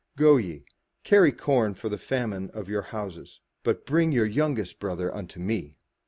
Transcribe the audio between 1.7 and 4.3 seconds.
for the famine of your houses, but bring your